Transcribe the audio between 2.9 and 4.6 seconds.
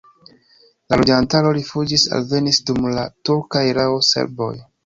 la turka erao serboj.